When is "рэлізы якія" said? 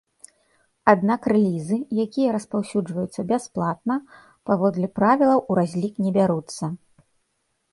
1.33-2.29